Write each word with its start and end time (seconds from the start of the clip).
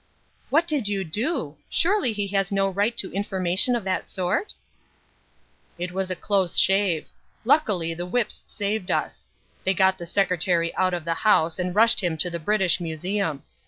"What 0.49 0.67
did 0.67 0.87
you 0.87 1.03
do? 1.03 1.57
Surely 1.69 2.11
he 2.11 2.29
has 2.29 2.51
no 2.51 2.67
right 2.67 2.97
to 2.97 3.11
information 3.13 3.75
of 3.75 3.83
that 3.83 4.09
sort?" 4.09 4.55
"It 5.77 5.91
was 5.91 6.09
a 6.09 6.15
close 6.15 6.57
shave. 6.57 7.05
Luckily 7.45 7.93
the 7.93 8.07
Whips 8.07 8.43
saved 8.47 8.89
us. 8.89 9.27
They 9.63 9.75
got 9.75 9.99
the 9.99 10.07
Secretary 10.07 10.73
out 10.75 10.95
of 10.95 11.05
the 11.05 11.13
House 11.13 11.59
and 11.59 11.75
rushed 11.75 12.01
him 12.01 12.17
to 12.17 12.31
the 12.31 12.39
British 12.39 12.79
Museum. 12.81 13.43